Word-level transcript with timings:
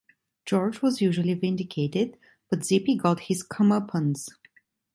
George 0.47 0.81
was 0.81 0.99
usually 0.99 1.35
vindicated, 1.35 2.17
but 2.49 2.63
Zippy 2.65 2.95
got 2.95 3.19
his 3.19 3.43
comeuppance. 3.47 4.29